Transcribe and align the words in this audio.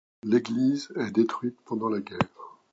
L'église 0.23 0.91
est 0.95 1.11
détruite 1.11 1.59
pendant 1.63 1.87
la 1.87 1.99
guerre. 1.99 2.17